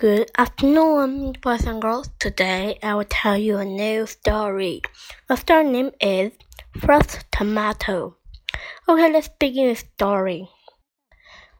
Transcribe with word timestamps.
Good 0.00 0.30
afternoon, 0.38 1.34
boys 1.42 1.66
and 1.66 1.82
girls. 1.82 2.08
Today 2.18 2.78
I 2.82 2.94
will 2.94 3.04
tell 3.04 3.36
you 3.36 3.58
a 3.58 3.66
new 3.66 4.06
story. 4.06 4.80
The 5.28 5.36
story 5.36 5.64
name 5.64 5.90
is 6.00 6.32
First 6.72 7.26
Tomato. 7.30 8.16
Okay, 8.88 9.12
let's 9.12 9.28
begin 9.28 9.68
the 9.68 9.74
story. 9.74 10.48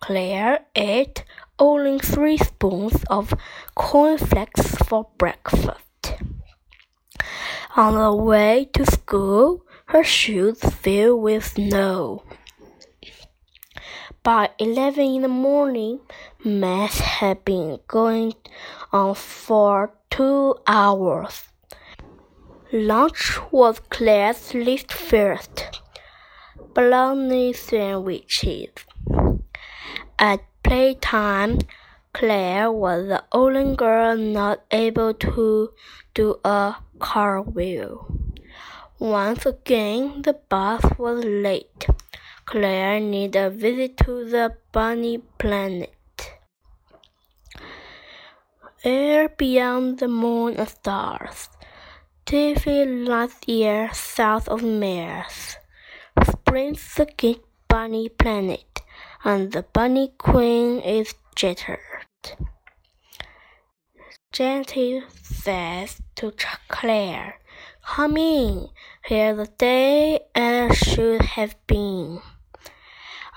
Claire 0.00 0.60
ate 0.74 1.22
only 1.58 1.98
three 1.98 2.38
spoons 2.38 3.04
of 3.10 3.34
cornflakes 3.74 4.74
for 4.88 5.10
breakfast. 5.18 6.14
On 7.76 7.92
the 7.92 8.14
way 8.16 8.70
to 8.72 8.86
school, 8.86 9.66
her 9.88 10.02
shoes 10.02 10.60
filled 10.60 11.20
with 11.20 11.44
snow. 11.44 12.24
By 14.22 14.50
eleven 14.58 15.06
in 15.06 15.22
the 15.22 15.28
morning, 15.28 16.00
mass 16.44 16.98
had 16.98 17.42
been 17.42 17.78
going 17.88 18.34
on 18.92 19.14
for 19.14 19.94
two 20.10 20.56
hours. 20.66 21.48
Lunch 22.70 23.38
was 23.50 23.80
Claire's 23.88 24.52
least 24.52 24.92
first 24.92 25.80
bologna 26.74 27.54
sandwiches. 27.54 28.68
At 30.18 30.40
playtime, 30.62 31.60
Claire 32.12 32.70
was 32.70 33.08
the 33.08 33.24
only 33.32 33.74
girl 33.74 34.18
not 34.18 34.64
able 34.70 35.14
to 35.14 35.70
do 36.12 36.36
a 36.44 36.76
cartwheel. 36.98 38.06
Once 38.98 39.46
again, 39.46 40.20
the 40.22 40.34
bus 40.34 40.82
was 40.98 41.24
late. 41.24 41.86
Claire 42.50 42.98
needed 42.98 43.36
a 43.36 43.48
visit 43.48 43.96
to 43.98 44.28
the 44.28 44.56
bunny 44.72 45.18
planet. 45.38 45.94
Air 48.82 49.28
beyond 49.28 50.00
the 50.00 50.08
moon 50.08 50.56
and 50.56 50.68
stars. 50.68 51.48
Tiffy 52.26 53.06
last 53.06 53.46
year 53.46 53.90
south 53.92 54.48
of 54.48 54.64
Mars. 54.64 55.58
Spring's 56.24 56.92
the 56.96 57.06
king 57.06 57.38
bunny 57.68 58.08
planet, 58.08 58.80
and 59.22 59.52
the 59.52 59.62
bunny 59.62 60.12
queen 60.18 60.80
is 60.80 61.14
jittered. 61.36 61.78
Gentle 64.32 65.02
says 65.22 66.02
to 66.16 66.32
Claire, 66.66 67.38
Come 67.86 68.16
in, 68.16 68.70
here's 69.04 69.36
the 69.36 69.46
day 69.56 70.18
as 70.34 70.76
should 70.76 71.22
have 71.22 71.54
been. 71.68 72.20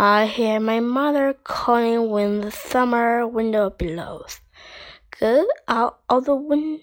I 0.00 0.26
hear 0.26 0.60
my 0.60 0.78
mother 0.78 1.34
calling 1.42 2.10
when 2.10 2.40
the 2.40 2.52
summer 2.52 3.26
window 3.26 3.68
blows. 3.68 4.40
Go 5.18 5.44
out 5.66 5.98
of 6.08 6.26
the 6.26 6.36
win- 6.36 6.82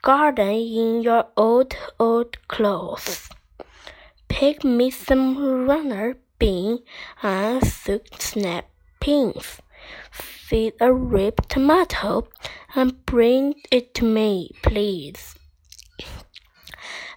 garden 0.00 0.54
in 0.54 1.02
your 1.02 1.26
old, 1.36 1.74
old 1.98 2.36
clothes. 2.46 3.28
Pick 4.28 4.62
me 4.62 4.90
some 4.90 5.66
runner 5.66 6.16
bean 6.38 6.84
and 7.20 7.66
soaked 7.66 8.22
snap 8.22 8.66
peas. 9.00 9.58
Feed 10.12 10.74
a 10.80 10.92
ripe 10.92 11.48
tomato 11.48 12.28
and 12.76 13.04
bring 13.06 13.54
it 13.72 13.92
to 13.94 14.04
me, 14.04 14.52
please. 14.62 15.34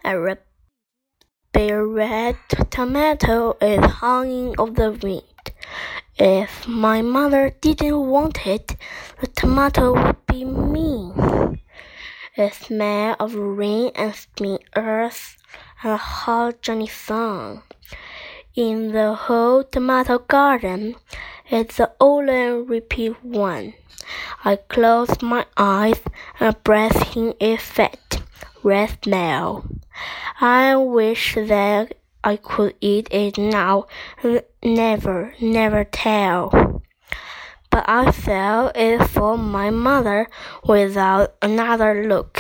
A 0.03 0.17
Bare 1.57 1.87
red 1.87 2.37
tomato 2.69 3.57
is 3.59 3.83
hanging 3.93 4.53
of 4.59 4.75
the 4.75 4.91
wind. 4.91 5.23
If 6.15 6.67
my 6.67 7.01
mother 7.01 7.49
didn't 7.49 7.97
want 8.05 8.45
it, 8.45 8.75
the 9.19 9.25
tomato 9.25 9.93
would 9.93 10.23
be 10.27 10.45
mean. 10.45 11.59
A 12.37 12.51
smell 12.51 13.15
of 13.19 13.33
rain 13.33 13.89
and 13.95 14.13
spring 14.13 14.59
earth 14.75 15.35
and 15.81 15.93
a 15.93 15.97
hot 15.97 16.61
Johnny 16.61 16.85
sun. 16.85 17.63
In 18.53 18.91
the 18.91 19.15
whole 19.15 19.63
tomato 19.63 20.19
garden, 20.19 20.93
it's 21.49 21.77
the 21.77 21.91
only 21.99 22.61
repeat 22.69 23.15
one. 23.23 23.73
I 24.45 24.57
close 24.57 25.23
my 25.23 25.47
eyes 25.57 26.01
and 26.39 26.63
breathe 26.63 27.01
in 27.15 27.33
a 27.41 27.57
fat, 27.57 28.21
red 28.61 28.99
smell. 29.03 29.65
I 30.39 30.75
wish 30.75 31.35
that 31.35 31.95
I 32.23 32.35
could 32.37 32.75
eat 32.81 33.07
it 33.11 33.37
now. 33.37 33.87
Never, 34.63 35.33
never 35.41 35.83
tell. 35.83 36.81
But 37.69 37.85
I 37.87 38.11
fell 38.11 38.71
it 38.75 39.07
for 39.07 39.37
my 39.37 39.69
mother 39.69 40.27
without 40.67 41.35
another 41.41 42.07
look. 42.07 42.37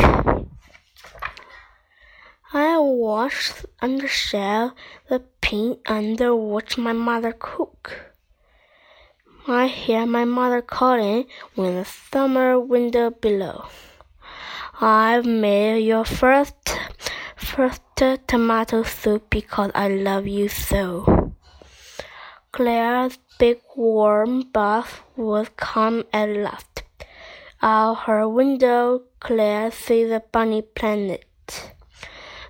I 2.53 2.79
washed 2.79 3.65
and 3.81 4.09
shell 4.09 4.75
the 5.09 5.19
pin 5.41 5.77
and 5.85 6.19
watch 6.19 6.77
my 6.77 6.93
mother 6.93 7.33
cook. 7.33 8.13
I 9.47 9.67
hear 9.67 10.05
my 10.05 10.25
mother 10.25 10.61
calling 10.61 11.27
when 11.55 11.75
the 11.75 11.85
summer 11.85 12.59
window 12.59 13.11
below. 13.11 13.67
I've 14.79 15.25
made 15.25 15.79
your 15.79 16.05
first 16.05 16.55
first 17.47 17.81
tomato 18.27 18.83
soup 18.83 19.29
because 19.29 19.71
I 19.73 19.87
love 19.87 20.27
you 20.27 20.49
so. 20.49 21.33
Claire's 22.51 23.17
big 23.39 23.59
warm 23.75 24.41
bath 24.51 25.01
was 25.15 25.47
come 25.55 26.03
at 26.11 26.29
last. 26.29 26.83
Out 27.61 28.05
her 28.05 28.27
window, 28.27 29.03
Claire 29.19 29.71
sees 29.71 30.09
the 30.09 30.21
bunny 30.31 30.61
planet. 30.61 31.25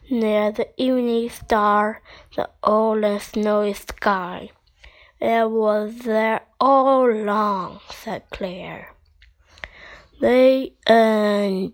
Near 0.10 0.52
the 0.52 0.70
evening 0.78 1.30
star, 1.30 2.02
the 2.36 2.50
old 2.64 3.04
and 3.04 3.22
snowy 3.22 3.74
sky. 3.74 4.50
It 5.20 5.50
was 5.50 6.00
there 6.00 6.42
all 6.60 7.10
along, 7.10 7.82
said 7.92 8.24
Claire. 8.32 8.94
The 10.20 10.74
end. 10.86 11.74